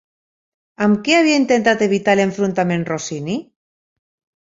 Amb 0.85 1.01
què 1.09 1.17
havia 1.19 1.43
intentat 1.43 1.85
evitar 1.89 2.19
l'enfrontament 2.19 2.91
Rossini? 2.91 3.41